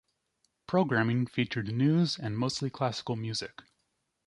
Programming 0.65 1.27
featured 1.27 1.67
news 1.71 2.17
and 2.17 2.35
mostly 2.35 2.71
classical 2.71 3.15
music. 3.15 3.61